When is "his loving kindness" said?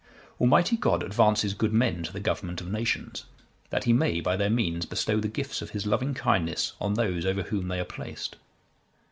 5.69-6.73